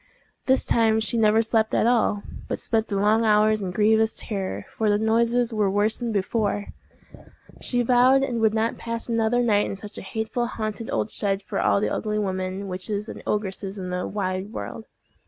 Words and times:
This 0.47 0.65
time 0.65 0.99
she 0.99 1.15
never 1.15 1.43
slept 1.43 1.75
at 1.75 1.85
all, 1.85 2.23
but 2.47 2.57
spent 2.59 2.87
the 2.87 2.95
long 2.95 3.23
hours 3.23 3.61
in 3.61 3.69
grievous 3.69 4.15
terror, 4.15 4.65
for 4.75 4.89
the 4.89 4.97
noises 4.97 5.53
were 5.53 5.69
worse 5.69 5.97
than 5.97 6.11
before. 6.11 6.69
She 7.61 7.83
vowed 7.83 8.23
she 8.25 8.31
would 8.33 8.55
not 8.55 8.79
pass 8.79 9.07
another 9.07 9.43
night 9.43 9.67
in 9.67 9.75
such 9.75 9.99
a 9.99 10.01
hateful 10.01 10.47
haunted 10.47 10.89
old 10.91 11.11
shed 11.11 11.43
for 11.43 11.61
all 11.61 11.79
the 11.79 11.93
ugly 11.93 12.17
women, 12.17 12.67
witches, 12.67 13.09
and 13.09 13.21
ogresses 13.27 13.77
in 13.77 13.91
the 13.91 14.07
wide 14.07 14.51
world. 14.51 14.87